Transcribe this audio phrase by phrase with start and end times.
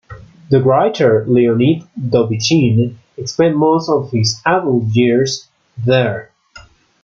[0.49, 6.31] The writer Leonid Dobychin spent most of his adult years there.